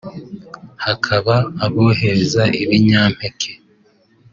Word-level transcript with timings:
hakaba 0.85 1.35
abohereza 1.65 2.43
ibinyampeke 2.61 3.51